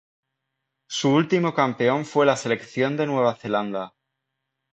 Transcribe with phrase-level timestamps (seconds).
[0.89, 3.93] Su último campeón fue la selección de Nueva Zelanda.